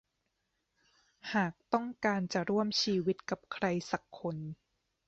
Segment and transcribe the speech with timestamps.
[1.33, 4.35] หากต้องการจะร่วมชีวิตกับใครสักคน